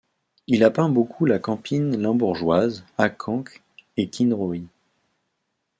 Il 0.47 0.63
a 0.63 0.71
peint 0.71 0.89
beaucoup 0.89 1.25
la 1.25 1.37
Campine 1.37 1.95
limbourgeoise, 1.95 2.83
à 2.97 3.07
Genk 3.09 3.61
et 3.97 4.09
Kinrooi. 4.09 4.61